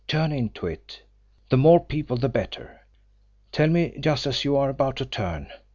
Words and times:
"Turn 0.07 0.31
into 0.31 0.65
it. 0.65 1.03
The 1.49 1.57
more 1.57 1.79
people 1.79 2.17
the 2.17 2.27
better. 2.27 2.81
Tell 3.51 3.67
me 3.67 3.95
just 3.99 4.25
as 4.25 4.43
you 4.43 4.57
are 4.57 4.67
about 4.71 4.95
to 4.95 5.05
turn." 5.05 5.51